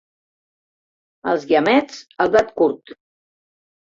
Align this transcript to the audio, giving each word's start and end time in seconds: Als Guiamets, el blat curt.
Als 1.33 1.45
Guiamets, 1.51 2.01
el 2.27 2.35
blat 2.37 2.53
curt. 2.63 2.95